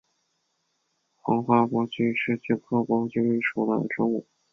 [1.17, 4.25] 黄花珀菊是菊科珀菊属的植物。